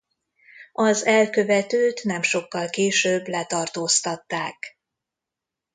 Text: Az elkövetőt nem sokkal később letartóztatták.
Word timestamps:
Az 0.73 1.05
elkövetőt 1.05 2.03
nem 2.03 2.21
sokkal 2.21 2.69
később 2.69 3.27
letartóztatták. 3.27 4.77